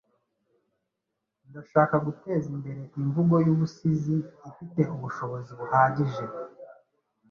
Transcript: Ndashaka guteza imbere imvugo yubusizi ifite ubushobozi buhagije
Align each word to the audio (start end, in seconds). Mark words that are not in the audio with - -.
Ndashaka 1.49 1.95
guteza 2.05 2.45
imbere 2.55 2.81
imvugo 3.01 3.35
yubusizi 3.47 4.17
ifite 4.49 4.81
ubushobozi 4.95 5.51
buhagije 5.59 6.23